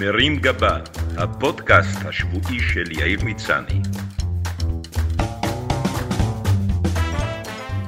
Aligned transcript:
מרים 0.00 0.36
גבה, 0.36 0.78
הפודקאסט 1.16 1.98
השבועי 2.04 2.60
של 2.60 2.92
יאיר 2.92 3.24
מצני. 3.24 3.80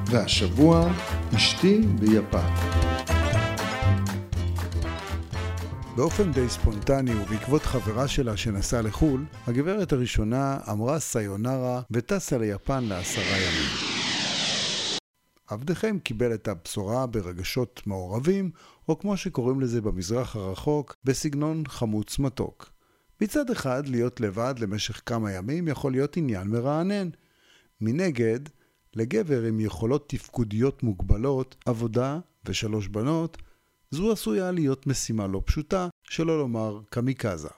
והשבוע, 0.05 0.91
אשתי 1.35 1.81
ביפן. 1.99 2.53
באופן 5.95 6.31
די 6.31 6.49
ספונטני 6.49 7.15
ובעקבות 7.15 7.65
חברה 7.65 8.07
שלה 8.07 8.37
שנסעה 8.37 8.81
לחו"ל, 8.81 9.25
הגברת 9.47 9.93
הראשונה 9.93 10.57
אמרה 10.71 10.99
סיונרה 10.99 11.81
וטסה 11.91 12.37
ליפן 12.37 12.83
לעשרה 12.83 13.37
ימים. 13.37 13.98
עבדכם 15.49 15.99
קיבל 15.99 16.33
את 16.33 16.47
הבשורה 16.47 17.07
ברגשות 17.07 17.81
מעורבים, 17.85 18.51
או 18.89 18.99
כמו 18.99 19.17
שקוראים 19.17 19.61
לזה 19.61 19.81
במזרח 19.81 20.35
הרחוק, 20.35 20.95
בסגנון 21.03 21.63
חמוץ 21.67 22.19
מתוק. 22.19 22.69
מצד 23.21 23.49
אחד, 23.49 23.87
להיות 23.87 24.21
לבד 24.21 24.55
למשך 24.59 25.01
כמה 25.05 25.31
ימים 25.31 25.67
יכול 25.67 25.91
להיות 25.91 26.17
עניין 26.17 26.47
מרענן. 26.47 27.09
מנגד, 27.81 28.39
לגבר 28.95 29.43
עם 29.43 29.59
יכולות 29.59 30.09
תפקודיות 30.09 30.83
מוגבלות, 30.83 31.55
עבודה 31.65 32.19
ושלוש 32.45 32.87
בנות, 32.87 33.37
זו 33.91 34.11
עשויה 34.11 34.51
להיות 34.51 34.87
משימה 34.87 35.27
לא 35.27 35.41
פשוטה, 35.45 35.87
שלא 36.03 36.37
לומר 36.37 36.79
קמיקזה. 36.89 37.49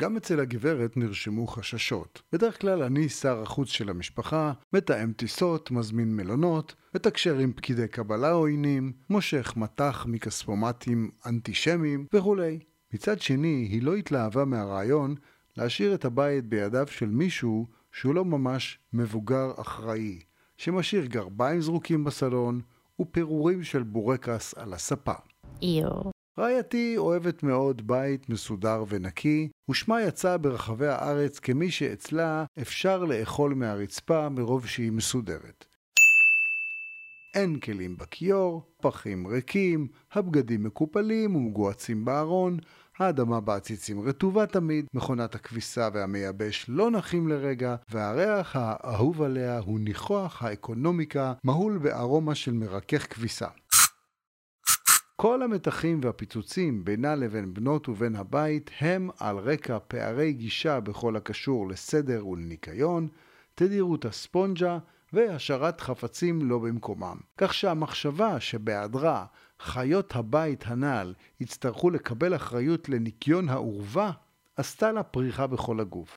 גם 0.00 0.16
אצל 0.16 0.40
הגברת 0.40 0.96
נרשמו 0.96 1.46
חששות. 1.46 2.22
בדרך 2.32 2.60
כלל 2.60 2.82
אני 2.82 3.08
שר 3.08 3.42
החוץ 3.42 3.68
של 3.68 3.90
המשפחה, 3.90 4.52
מתאם 4.72 5.12
טיסות, 5.12 5.70
מזמין 5.70 6.16
מלונות, 6.16 6.74
מתקשר 6.94 7.38
עם 7.38 7.52
פקידי 7.52 7.88
קבלה 7.88 8.30
עוינים, 8.30 8.92
מושך 9.10 9.52
מטח 9.56 10.06
מכספומטים 10.08 11.10
אנטישמיים 11.26 12.06
וכולי. 12.12 12.58
מצד 12.94 13.20
שני, 13.20 13.68
היא 13.70 13.82
לא 13.82 13.94
התלהבה 13.94 14.44
מהרעיון 14.44 15.14
להשאיר 15.56 15.94
את 15.94 16.04
הבית 16.04 16.44
בידיו 16.44 16.86
של 16.86 17.08
מישהו 17.08 17.66
שהוא 17.92 18.14
לא 18.14 18.24
ממש 18.24 18.78
מבוגר 18.92 19.52
אחראי, 19.56 20.18
שמשאיר 20.56 21.06
גרביים 21.06 21.60
זרוקים 21.60 22.04
בסלון 22.04 22.60
ופירורים 23.00 23.62
של 23.62 23.82
בורקס 23.82 24.54
על 24.54 24.72
הספה. 24.72 25.14
איו. 25.62 26.21
רעייתי 26.38 26.94
אוהבת 26.96 27.42
מאוד 27.42 27.86
בית 27.86 28.28
מסודר 28.28 28.84
ונקי, 28.88 29.48
ושמה 29.70 30.02
יצא 30.02 30.36
ברחבי 30.36 30.86
הארץ 30.86 31.38
כמי 31.38 31.70
שאצלה 31.70 32.44
אפשר 32.62 33.04
לאכול 33.04 33.54
מהרצפה 33.54 34.28
מרוב 34.28 34.66
שהיא 34.66 34.92
מסודרת. 34.92 35.64
אין 37.34 37.60
כלים 37.60 37.96
בכיור, 37.96 38.62
פחים 38.82 39.26
ריקים, 39.26 39.88
הבגדים 40.12 40.62
מקופלים 40.62 41.36
ומגועצים 41.36 42.04
בארון, 42.04 42.58
האדמה 42.98 43.40
בעציצים 43.40 44.00
רטובה 44.00 44.46
תמיד, 44.46 44.86
מכונת 44.94 45.34
הכביסה 45.34 45.88
והמייבש 45.92 46.66
לא 46.68 46.90
נחים 46.90 47.28
לרגע, 47.28 47.76
והריח 47.90 48.56
האהוב 48.56 49.22
עליה 49.22 49.58
הוא 49.58 49.80
ניחוח 49.80 50.42
האקונומיקה, 50.42 51.32
מהול 51.44 51.78
בארומה 51.78 52.34
של 52.34 52.52
מרכך 52.52 53.14
כביסה. 53.14 53.48
כל 55.16 55.42
המתחים 55.42 56.00
והפיצוצים 56.02 56.84
בינה 56.84 57.14
לבין 57.14 57.54
בנות 57.54 57.88
ובין 57.88 58.16
הבית 58.16 58.70
הם 58.80 59.10
על 59.18 59.38
רקע 59.38 59.78
פערי 59.88 60.32
גישה 60.32 60.80
בכל 60.80 61.16
הקשור 61.16 61.68
לסדר 61.68 62.26
ולניקיון, 62.26 63.08
תדירות 63.54 64.04
הספונג'ה 64.04 64.78
והשארת 65.12 65.80
חפצים 65.80 66.42
לא 66.42 66.58
במקומם. 66.58 67.16
כך 67.38 67.54
שהמחשבה 67.54 68.40
שבהיעדרה 68.40 69.26
חיות 69.60 70.16
הבית 70.16 70.64
הנ"ל 70.66 71.14
יצטרכו 71.40 71.90
לקבל 71.90 72.36
אחריות 72.36 72.88
לניקיון 72.88 73.48
האורווה, 73.48 74.12
עשתה 74.56 74.92
לה 74.92 75.02
פריחה 75.02 75.46
בכל 75.46 75.80
הגוף. 75.80 76.16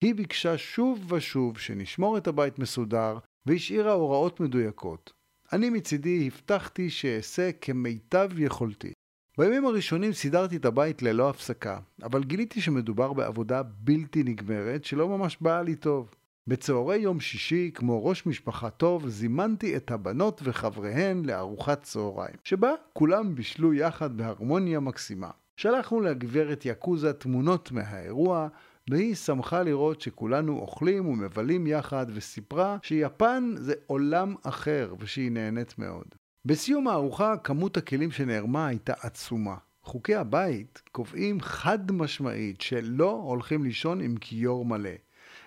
היא 0.00 0.14
ביקשה 0.14 0.58
שוב 0.58 1.12
ושוב 1.12 1.58
שנשמור 1.58 2.18
את 2.18 2.26
הבית 2.26 2.58
מסודר, 2.58 3.18
והשאירה 3.46 3.92
הוראות 3.92 4.40
מדויקות. 4.40 5.21
אני 5.52 5.70
מצידי 5.70 6.26
הבטחתי 6.26 6.90
שאעשה 6.90 7.50
כמיטב 7.60 8.30
יכולתי. 8.38 8.92
בימים 9.38 9.66
הראשונים 9.66 10.12
סידרתי 10.12 10.56
את 10.56 10.64
הבית 10.64 11.02
ללא 11.02 11.30
הפסקה, 11.30 11.78
אבל 12.02 12.24
גיליתי 12.24 12.60
שמדובר 12.60 13.12
בעבודה 13.12 13.62
בלתי 13.62 14.22
נגמרת 14.22 14.84
שלא 14.84 15.08
ממש 15.08 15.36
באה 15.40 15.62
לי 15.62 15.76
טוב. 15.76 16.14
בצהרי 16.46 16.96
יום 16.96 17.20
שישי, 17.20 17.70
כמו 17.74 18.04
ראש 18.04 18.26
משפחה 18.26 18.70
טוב, 18.70 19.08
זימנתי 19.08 19.76
את 19.76 19.90
הבנות 19.90 20.40
וחבריהן 20.44 21.24
לארוחת 21.24 21.82
צהריים, 21.82 22.36
שבה 22.44 22.70
כולם 22.92 23.34
בישלו 23.34 23.74
יחד 23.74 24.16
בהרמוניה 24.16 24.80
מקסימה. 24.80 25.30
שלחנו 25.56 26.00
לגברת 26.00 26.66
יקוזה 26.66 27.12
תמונות 27.12 27.72
מהאירוע, 27.72 28.48
והיא 28.90 29.14
שמחה 29.14 29.62
לראות 29.62 30.00
שכולנו 30.00 30.58
אוכלים 30.58 31.06
ומבלים 31.06 31.66
יחד, 31.66 32.06
וסיפרה 32.14 32.76
שיפן 32.82 33.54
זה 33.56 33.74
עולם 33.86 34.34
אחר 34.42 34.94
ושהיא 34.98 35.30
נהנית 35.30 35.78
מאוד. 35.78 36.06
בסיום 36.44 36.88
הארוחה 36.88 37.36
כמות 37.36 37.76
הכלים 37.76 38.10
שנערמה 38.10 38.66
הייתה 38.66 38.92
עצומה. 39.00 39.56
חוקי 39.82 40.14
הבית 40.14 40.82
קובעים 40.92 41.40
חד 41.40 41.92
משמעית 41.92 42.60
שלא 42.60 43.10
הולכים 43.10 43.64
לישון 43.64 44.00
עם 44.00 44.16
כיור 44.16 44.64
מלא. 44.64 44.90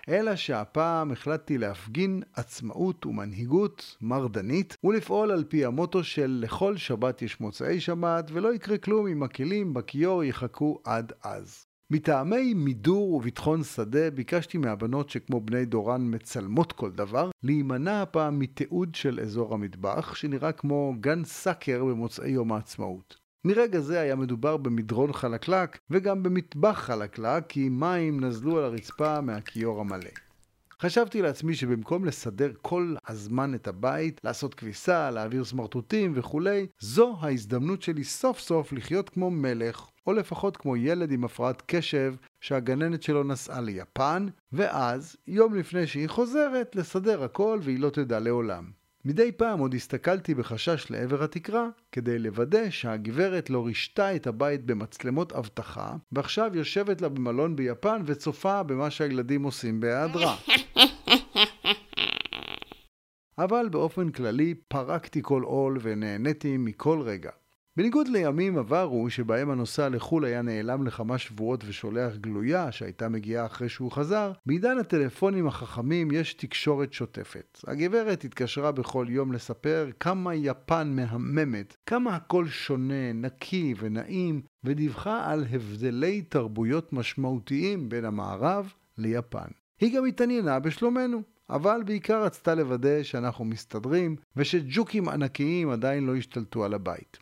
אלא 0.08 0.36
שהפעם 0.36 1.12
החלטתי 1.12 1.58
להפגין 1.58 2.22
עצמאות 2.32 3.06
ומנהיגות 3.06 3.96
מרדנית 4.00 4.76
ולפעול 4.84 5.30
על 5.30 5.44
פי 5.44 5.64
המוטו 5.64 6.04
של 6.04 6.38
לכל 6.42 6.76
שבת 6.76 7.22
יש 7.22 7.40
מוצאי 7.40 7.80
שבת 7.80 8.30
ולא 8.32 8.54
יקרה 8.54 8.78
כלום 8.78 9.06
אם 9.06 9.22
הכלים 9.22 9.74
בכיור 9.74 10.24
יחכו 10.24 10.80
עד 10.84 11.12
אז. 11.22 11.66
מטעמי 11.90 12.54
מידור 12.54 13.14
וביטחון 13.14 13.64
שדה 13.64 14.10
ביקשתי 14.10 14.58
מהבנות 14.58 15.10
שכמו 15.10 15.40
בני 15.40 15.64
דורן 15.64 16.14
מצלמות 16.14 16.72
כל 16.72 16.90
דבר, 16.90 17.30
להימנע 17.42 18.02
הפעם 18.02 18.38
מתיעוד 18.38 18.94
של 18.94 19.20
אזור 19.20 19.54
המטבח, 19.54 20.14
שנראה 20.14 20.52
כמו 20.52 20.94
גן 21.00 21.24
סאקר 21.24 21.84
במוצאי 21.84 22.30
יום 22.30 22.52
העצמאות. 22.52 23.16
מרגע 23.44 23.80
זה 23.80 24.00
היה 24.00 24.16
מדובר 24.16 24.56
במדרון 24.56 25.12
חלקלק, 25.12 25.78
וגם 25.90 26.22
במטבח 26.22 26.78
חלקלק, 26.78 27.46
כי 27.48 27.68
מים 27.68 28.24
נזלו 28.24 28.58
על 28.58 28.64
הרצפה 28.64 29.20
מהכיור 29.20 29.80
המלא. 29.80 30.10
חשבתי 30.80 31.22
לעצמי 31.22 31.54
שבמקום 31.54 32.04
לסדר 32.04 32.52
כל 32.62 32.94
הזמן 33.08 33.54
את 33.54 33.68
הבית, 33.68 34.20
לעשות 34.24 34.54
כביסה, 34.54 35.10
להעביר 35.10 35.44
סמרטוטים 35.44 36.12
וכולי, 36.14 36.66
זו 36.80 37.16
ההזדמנות 37.20 37.82
שלי 37.82 38.04
סוף 38.04 38.38
סוף 38.38 38.72
לחיות 38.72 39.08
כמו 39.08 39.30
מלך, 39.30 39.86
או 40.06 40.12
לפחות 40.12 40.56
כמו 40.56 40.76
ילד 40.76 41.12
עם 41.12 41.24
הפרעת 41.24 41.62
קשב 41.66 42.14
שהגננת 42.40 43.02
שלו 43.02 43.24
נסעה 43.24 43.60
ליפן, 43.60 44.26
ואז, 44.52 45.16
יום 45.26 45.54
לפני 45.54 45.86
שהיא 45.86 46.08
חוזרת, 46.08 46.76
לסדר 46.76 47.24
הכל 47.24 47.58
והיא 47.62 47.80
לא 47.80 47.90
תדע 47.90 48.20
לעולם. 48.20 48.70
מדי 49.04 49.32
פעם 49.32 49.58
עוד 49.58 49.74
הסתכלתי 49.74 50.34
בחשש 50.34 50.90
לעבר 50.90 51.22
התקרה, 51.24 51.68
כדי 51.92 52.18
לוודא 52.18 52.70
שהגברת 52.70 53.50
לא 53.50 53.66
רישתה 53.66 54.16
את 54.16 54.26
הבית 54.26 54.64
במצלמות 54.64 55.32
אבטחה, 55.32 55.96
ועכשיו 56.12 56.50
יושבת 56.54 57.00
לה 57.00 57.08
במלון 57.08 57.56
ביפן 57.56 58.02
וצופה 58.06 58.62
במה 58.62 58.90
שהילדים 58.90 59.42
עושים 59.42 59.80
בהיעדרה. 59.80 60.36
אבל 63.38 63.68
באופן 63.68 64.10
כללי 64.10 64.54
פרקתי 64.68 65.20
כל 65.22 65.42
עול 65.42 65.78
ונהניתי 65.82 66.56
מכל 66.56 67.00
רגע. 67.00 67.30
בניגוד 67.76 68.08
לימים 68.08 68.58
עברו 68.58 69.10
שבהם 69.10 69.50
הנוסע 69.50 69.88
לחו"ל 69.88 70.24
היה 70.24 70.42
נעלם 70.42 70.86
לכמה 70.86 71.18
שבועות 71.18 71.64
ושולח 71.66 72.16
גלויה 72.16 72.72
שהייתה 72.72 73.08
מגיעה 73.08 73.46
אחרי 73.46 73.68
שהוא 73.68 73.92
חזר, 73.92 74.32
בעידן 74.46 74.78
הטלפונים 74.78 75.46
החכמים 75.46 76.10
יש 76.10 76.34
תקשורת 76.34 76.92
שוטפת. 76.92 77.60
הגברת 77.66 78.24
התקשרה 78.24 78.72
בכל 78.72 79.06
יום 79.08 79.32
לספר 79.32 79.88
כמה 80.00 80.34
יפן 80.34 80.92
מהממת, 80.96 81.76
כמה 81.86 82.16
הכל 82.16 82.48
שונה, 82.48 83.12
נקי 83.14 83.74
ונעים, 83.78 84.42
ודיווחה 84.64 85.32
על 85.32 85.44
הבדלי 85.50 86.22
תרבויות 86.22 86.92
משמעותיים 86.92 87.88
בין 87.88 88.04
המערב 88.04 88.72
ליפן. 88.98 89.48
היא 89.80 89.96
גם 89.96 90.06
התעניינה 90.06 90.58
בשלומנו. 90.58 91.22
אבל 91.50 91.80
בעיקר 91.86 92.22
רצתה 92.24 92.54
לוודא 92.54 93.02
שאנחנו 93.02 93.44
מסתדרים 93.44 94.16
ושג'וקים 94.36 95.08
ענקיים 95.08 95.70
עדיין 95.70 96.06
לא 96.06 96.16
השתלטו 96.16 96.64
על 96.64 96.74
הבית. 96.74 97.18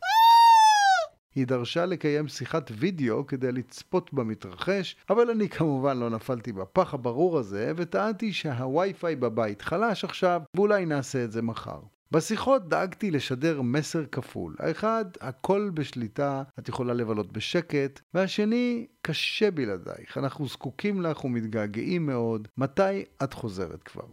היא 1.35 1.47
דרשה 1.47 1.85
לקיים 1.85 2.27
שיחת 2.27 2.71
וידאו 2.77 3.27
כדי 3.27 3.51
לצפות 3.51 4.13
במתרחש, 4.13 4.95
אבל 5.09 5.29
אני 5.29 5.49
כמובן 5.49 5.97
לא 5.97 6.09
נפלתי 6.09 6.51
בפח 6.51 6.93
הברור 6.93 7.37
הזה, 7.39 7.71
וטענתי 7.75 8.33
שהווי-פיי 8.33 9.15
בבית 9.15 9.61
חלש 9.61 10.03
עכשיו, 10.03 10.41
ואולי 10.55 10.85
נעשה 10.85 11.23
את 11.23 11.31
זה 11.31 11.41
מחר. 11.41 11.79
בשיחות 12.11 12.69
דאגתי 12.69 13.11
לשדר 13.11 13.61
מסר 13.61 14.05
כפול. 14.05 14.55
האחד, 14.59 15.05
הכל 15.21 15.71
בשליטה, 15.73 16.43
את 16.59 16.69
יכולה 16.69 16.93
לבלות 16.93 17.31
בשקט, 17.31 18.01
והשני, 18.13 18.87
קשה 19.01 19.51
בלעדייך, 19.51 20.17
אנחנו 20.17 20.47
זקוקים 20.47 21.01
לך 21.01 21.25
ומתגעגעים 21.25 22.05
מאוד, 22.05 22.47
מתי 22.57 23.03
את 23.23 23.33
חוזרת 23.33 23.83
כבר? 23.83 24.05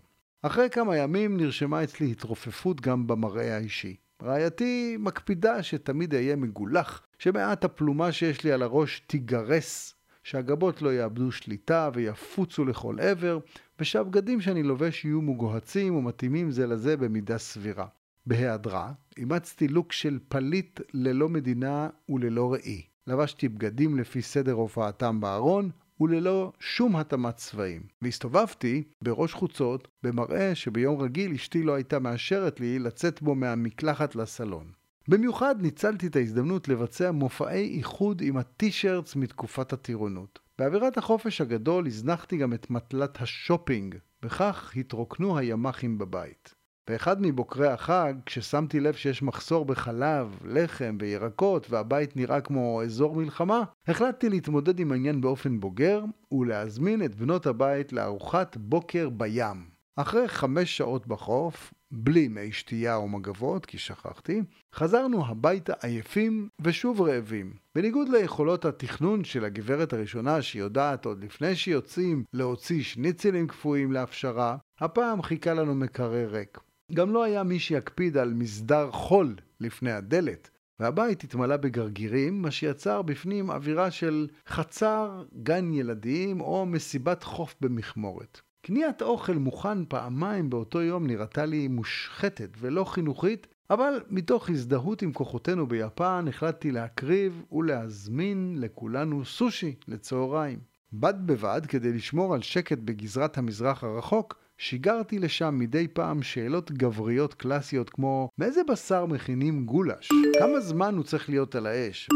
אחרי 0.42 0.70
כמה 0.70 0.96
ימים 0.96 1.36
נרשמה 1.36 1.84
אצלי 1.84 2.10
התרופפות 2.10 2.80
גם 2.80 3.06
במראה 3.06 3.56
האישי. 3.56 3.96
רעייתי 4.24 4.96
מקפידה 4.98 5.62
שתמיד 5.62 6.14
אהיה 6.14 6.36
מגולח, 6.36 7.02
שמעט 7.18 7.64
הפלומה 7.64 8.12
שיש 8.12 8.44
לי 8.44 8.52
על 8.52 8.62
הראש 8.62 9.02
תיגרס, 9.06 9.94
שהגבות 10.24 10.82
לא 10.82 10.94
יאבדו 10.94 11.32
שליטה 11.32 11.90
ויפוצו 11.94 12.64
לכל 12.64 13.00
עבר, 13.00 13.38
ושהבגדים 13.80 14.40
שאני 14.40 14.62
לובש 14.62 15.04
יהיו 15.04 15.22
מוגהצים 15.22 15.96
ומתאימים 15.96 16.50
זה 16.50 16.66
לזה 16.66 16.96
במידה 16.96 17.38
סבירה. 17.38 17.86
בהיעדרה, 18.26 18.92
אימצתי 19.16 19.68
לוק 19.68 19.92
של 19.92 20.18
פליט 20.28 20.80
ללא 20.94 21.28
מדינה 21.28 21.88
וללא 22.08 22.52
ראי. 22.52 22.82
לבשתי 23.06 23.48
בגדים 23.48 23.98
לפי 23.98 24.22
סדר 24.22 24.52
הופעתם 24.52 25.20
בארון, 25.20 25.70
וללא 26.02 26.52
שום 26.60 26.96
התאמת 26.96 27.36
צבעים. 27.36 27.82
והסתובבתי 28.02 28.82
בראש 29.02 29.32
חוצות, 29.32 29.88
במראה 30.02 30.54
שביום 30.54 31.00
רגיל 31.00 31.32
אשתי 31.32 31.62
לא 31.62 31.74
הייתה 31.74 31.98
מאשרת 31.98 32.60
לי 32.60 32.78
לצאת 32.78 33.22
בו 33.22 33.34
מהמקלחת 33.34 34.16
לסלון. 34.16 34.72
במיוחד 35.08 35.54
ניצלתי 35.62 36.06
את 36.06 36.16
ההזדמנות 36.16 36.68
לבצע 36.68 37.10
מופעי 37.10 37.76
איחוד 37.76 38.22
עם 38.24 38.36
הטי-שירטס 38.36 39.16
מתקופת 39.16 39.72
הטירונות. 39.72 40.38
באווירת 40.58 40.98
החופש 40.98 41.40
הגדול 41.40 41.86
הזנחתי 41.86 42.36
גם 42.36 42.52
את 42.52 42.70
מטלת 42.70 43.22
השופינג, 43.22 43.94
וכך 44.22 44.72
התרוקנו 44.76 45.38
הימ"חים 45.38 45.98
בבית. 45.98 46.54
באחד 46.90 47.16
מבוקרי 47.20 47.68
החג, 47.68 48.14
כששמתי 48.26 48.80
לב 48.80 48.94
שיש 48.94 49.22
מחסור 49.22 49.64
בחלב, 49.64 50.38
לחם 50.44 50.96
וירקות 51.00 51.70
והבית 51.70 52.16
נראה 52.16 52.40
כמו 52.40 52.82
אזור 52.82 53.16
מלחמה, 53.16 53.62
החלטתי 53.88 54.28
להתמודד 54.28 54.80
עם 54.80 54.92
העניין 54.92 55.20
באופן 55.20 55.60
בוגר 55.60 56.04
ולהזמין 56.32 57.04
את 57.04 57.14
בנות 57.14 57.46
הבית 57.46 57.92
לארוחת 57.92 58.56
בוקר 58.56 59.08
בים. 59.08 59.72
אחרי 59.96 60.28
חמש 60.28 60.76
שעות 60.76 61.06
בחוף, 61.06 61.74
בלי 61.90 62.28
מי 62.28 62.52
שתייה 62.52 62.96
או 62.96 63.08
מגבות, 63.08 63.66
כי 63.66 63.78
שכחתי, 63.78 64.42
חזרנו 64.74 65.26
הביתה 65.26 65.72
עייפים 65.82 66.48
ושוב 66.60 67.00
רעבים. 67.00 67.52
בניגוד 67.74 68.08
ליכולות 68.08 68.64
התכנון 68.64 69.24
של 69.24 69.44
הגברת 69.44 69.92
הראשונה 69.92 70.42
שיודעת 70.42 71.04
עוד 71.04 71.24
לפני 71.24 71.56
שיוצאים 71.56 72.24
להוציא 72.32 72.82
שניצלים 72.82 73.46
קפואים 73.46 73.92
להפשרה, 73.92 74.56
הפעם 74.80 75.22
חיכה 75.22 75.54
לנו 75.54 75.74
מקרר 75.74 76.28
ריק. 76.30 76.58
גם 76.94 77.12
לא 77.12 77.24
היה 77.24 77.42
מי 77.42 77.58
שיקפיד 77.58 78.16
על 78.16 78.34
מסדר 78.34 78.90
חול 78.90 79.34
לפני 79.60 79.92
הדלת, 79.92 80.50
והבית 80.80 81.24
התמלא 81.24 81.56
בגרגירים, 81.56 82.42
מה 82.42 82.50
שיצר 82.50 83.02
בפנים 83.02 83.50
אווירה 83.50 83.90
של 83.90 84.28
חצר, 84.48 85.24
גן 85.42 85.72
ילדים 85.72 86.40
או 86.40 86.66
מסיבת 86.66 87.22
חוף 87.22 87.54
במכמורת. 87.60 88.40
קניית 88.62 89.02
אוכל 89.02 89.32
מוכן 89.32 89.84
פעמיים 89.84 90.50
באותו 90.50 90.82
יום 90.82 91.06
נראתה 91.06 91.44
לי 91.44 91.68
מושחתת 91.68 92.50
ולא 92.58 92.84
חינוכית, 92.84 93.46
אבל 93.70 94.00
מתוך 94.10 94.50
הזדהות 94.50 95.02
עם 95.02 95.12
כוחותינו 95.12 95.66
ביפן 95.66 96.24
החלטתי 96.28 96.70
להקריב 96.70 97.42
ולהזמין 97.52 98.56
לכולנו 98.58 99.24
סושי 99.24 99.74
לצהריים. 99.88 100.58
בד 100.92 101.14
בבד, 101.26 101.60
כדי 101.68 101.92
לשמור 101.92 102.34
על 102.34 102.42
שקט 102.42 102.78
בגזרת 102.78 103.38
המזרח 103.38 103.84
הרחוק, 103.84 104.38
שיגרתי 104.62 105.18
לשם 105.18 105.56
מדי 105.58 105.88
פעם 105.88 106.22
שאלות 106.22 106.72
גבריות 106.72 107.34
קלאסיות 107.34 107.90
כמו 107.90 108.28
מאיזה 108.38 108.60
בשר 108.68 109.06
מכינים 109.06 109.66
גולש? 109.66 110.08
כמה 110.38 110.60
זמן 110.60 110.94
הוא 110.94 111.04
צריך 111.04 111.28
להיות 111.28 111.54
על 111.54 111.66
האש? 111.66 112.08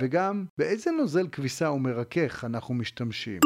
וגם 0.00 0.44
באיזה 0.58 0.90
נוזל 0.90 1.28
כביסה 1.32 1.70
ומרכך 1.70 2.44
אנחנו 2.44 2.74
משתמשים? 2.74 3.40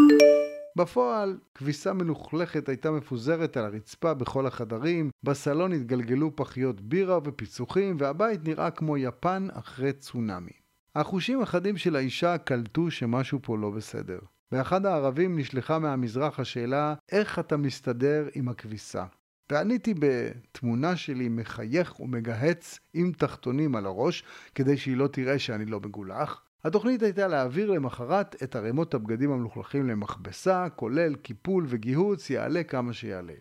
בפועל, 0.77 1.39
כביסה 1.55 1.93
מלוכלכת 1.93 2.69
הייתה 2.69 2.91
מפוזרת 2.91 3.57
על 3.57 3.65
הרצפה 3.65 4.15
בכל 4.15 4.47
החדרים, 4.47 5.11
בסלון 5.23 5.73
התגלגלו 5.73 6.37
פחיות 6.37 6.81
בירה 6.81 7.19
ופיצוחים, 7.25 7.97
והבית 7.99 8.49
נראה 8.49 8.71
כמו 8.71 8.97
יפן 8.97 9.49
אחרי 9.53 9.93
צונאמי. 9.93 10.53
החושים 10.95 11.43
החדים 11.43 11.77
של 11.77 11.97
האישה 11.97 12.39
קלטו 12.39 12.91
שמשהו 12.91 13.39
פה 13.43 13.59
לא 13.59 13.71
בסדר. 13.71 14.19
באחד 14.53 14.87
הערבים 14.87 15.39
נשלחה 15.39 15.79
מהמזרח 15.79 16.41
השאלה, 16.41 16.95
איך 17.13 17.39
אתה 17.39 17.57
מסתדר 17.57 18.29
עם 18.35 18.49
הכביסה? 18.49 19.05
ועניתי 19.51 19.95
בתמונה 19.99 20.97
שלי 20.97 21.29
מחייך 21.29 22.01
ומגהץ 22.01 22.79
עם 22.95 23.13
תחתונים 23.13 23.77
על 23.77 23.87
הראש, 23.87 24.25
כדי 24.55 24.77
שהיא 24.77 24.97
לא 24.97 25.07
תראה 25.07 25.39
שאני 25.39 25.67
לא 25.67 25.81
מגולח. 25.81 26.43
התוכנית 26.65 27.03
הייתה 27.03 27.29
להעביר 27.29 27.71
למחרת 27.71 28.43
את 28.43 28.57
ערימות 28.57 28.95
הבגדים 28.95 29.31
המלוכלכים 29.31 29.87
למכבסה, 29.87 30.67
כולל 30.77 31.15
קיפול 31.15 31.65
וגיהוץ, 31.69 32.31
יעלה 32.31 32.65
כמה 32.65 32.93
שיעלה. 32.93 33.35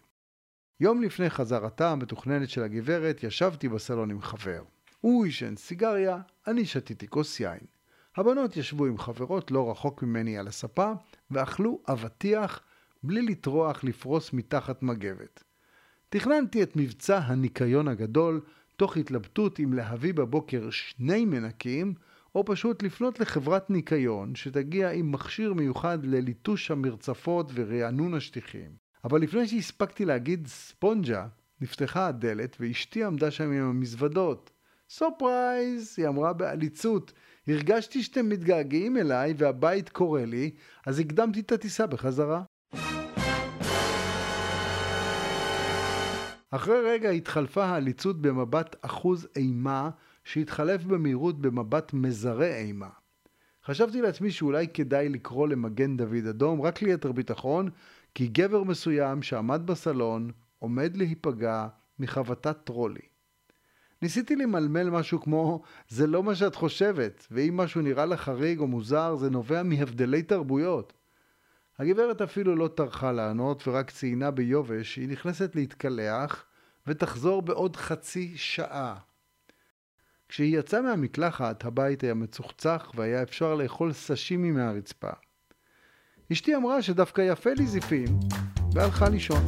יום 0.80 1.02
לפני 1.02 1.30
חזרתה 1.30 1.92
המתוכננת 1.92 2.50
של 2.50 2.64
הגברת, 2.64 3.24
ישבתי 3.24 3.70
בסלון 3.70 4.12
עם 4.12 4.22
חבר. 4.22 4.64
הוא 5.02 5.26
עישן 5.26 5.56
סיגריה, 5.56 6.18
אני 6.48 6.66
שתיתי 6.66 7.08
כוס 7.08 7.40
יין. 7.40 7.60
הבנות 8.16 8.58
ישבו 8.58 8.86
עם 8.86 8.98
חברות 8.98 9.52
לא 9.52 9.72
רחוק 9.72 10.04
ממני 10.04 10.38
על 10.38 10.48
הספה, 10.48 10.92
ואכלו 11.32 11.80
אבטיח 11.88 12.62
בלי 13.04 13.22
לטרוח 13.22 13.84
לפרוס 13.84 14.34
מתחת 14.34 14.84
מגבת. 14.84 15.44
תכננתי 16.10 16.64
את 16.64 16.76
מבצע 16.76 17.18
הניקיון 17.18 17.88
הגדול, 17.88 18.42
תוך 18.78 18.98
התלבטות 18.98 19.60
אם 19.60 19.74
להביא 19.74 20.14
בבוקר 20.14 20.70
שני 20.70 21.26
מנקים, 21.26 21.94
או 22.36 22.46
פשוט 22.46 22.84
לפנות 22.84 23.20
לחברת 23.20 23.70
ניקיון 23.70 24.36
שתגיע 24.36 24.92
עם 24.92 25.12
מכשיר 25.12 25.54
מיוחד 25.54 26.06
לליטוש 26.06 26.72
המרצפות 26.72 27.52
ורענון 27.54 28.14
השטיחים. 28.14 28.72
אבל 29.04 29.22
לפני 29.22 29.48
שהספקתי 29.48 30.06
להגיד 30.06 30.48
ספונג'ה, 30.48 31.28
נפתחה 31.62 32.08
הדלת 32.08 32.58
ואשתי 32.60 33.04
עמדה 33.04 33.32
שם 33.32 33.52
עם 33.52 33.64
המזוודות. 33.64 34.52
Surprise! 34.96 35.96
היא 35.98 36.08
אמרה 36.08 36.34
בעליצות. 36.34 37.14
הרגשתי 37.48 38.04
שאתם 38.04 38.30
מתגעגעים 38.30 38.98
אליי 38.98 39.34
והבית 39.38 39.90
קורא 39.90 40.22
לי, 40.22 40.52
אז 40.86 41.00
הקדמתי 41.00 41.40
את 41.40 41.52
הטיסה 41.52 41.88
בחזרה. 41.88 42.44
אחרי 46.52 46.82
רגע 46.92 47.10
התחלפה 47.10 47.66
העליצות 47.66 48.22
במבט 48.22 48.76
אחוז 48.82 49.28
אימה, 49.36 49.90
שהתחלף 50.24 50.84
במהירות 50.84 51.42
במבט 51.42 51.94
מזרה 51.94 52.56
אימה. 52.56 52.90
חשבתי 53.66 54.02
לעצמי 54.02 54.32
שאולי 54.32 54.68
כדאי 54.68 55.10
לקרוא 55.10 55.48
למגן 55.48 55.98
דוד 55.98 56.28
אדום 56.30 56.62
רק 56.62 56.82
ליתר 56.82 57.12
ביטחון, 57.12 57.70
כי 58.16 58.28
גבר 58.28 58.64
מסוים 58.64 59.22
שעמד 59.22 59.62
בסלון 59.66 60.32
עומד 60.60 60.98
להיפגע 60.98 61.68
מחבטת 62.00 62.58
טרולי. 62.64 63.13
ניסיתי 64.04 64.36
למלמל 64.36 64.90
משהו 64.90 65.22
כמו, 65.22 65.62
זה 65.90 66.08
לא 66.08 66.24
מה 66.24 66.36
שאת 66.36 66.56
חושבת, 66.56 67.28
ואם 67.32 67.58
משהו 67.58 67.82
נראה 67.82 68.06
לך 68.06 68.22
חריג 68.22 68.60
או 68.60 68.68
מוזר, 68.68 69.16
זה 69.16 69.30
נובע 69.30 69.64
מהבדלי 69.64 70.24
תרבויות. 70.24 70.94
הגברת 71.80 72.22
אפילו 72.22 72.56
לא 72.56 72.68
טרחה 72.68 73.12
לענות, 73.12 73.68
ורק 73.68 73.92
ציינה 73.92 74.32
ביובש 74.32 74.94
שהיא 74.94 75.10
נכנסת 75.10 75.56
להתקלח, 75.56 76.46
ותחזור 76.88 77.42
בעוד 77.42 77.76
חצי 77.76 78.34
שעה. 78.36 78.96
כשהיא 80.30 80.60
יצאה 80.60 80.82
מהמקלחת, 80.82 81.66
הבית 81.66 82.04
היה 82.04 82.14
מצוחצח, 82.14 82.92
והיה 82.96 83.24
אפשר 83.24 83.56
לאכול 83.56 83.94
סשימי 83.94 84.52
מהרצפה. 84.52 85.12
אשתי 86.32 86.56
אמרה 86.56 86.82
שדווקא 86.82 87.22
יפה 87.22 87.54
לי 87.54 87.68
זיפים, 87.68 88.20
והלכה 88.74 89.10
לישון. 89.10 89.44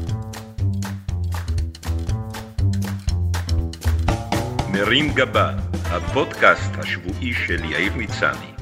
מרים 4.75 5.13
גבה, 5.13 5.51
הפודקאסט 5.85 6.71
השבועי 6.77 7.33
של 7.33 7.65
יאיר 7.65 7.93
מצני. 7.97 8.54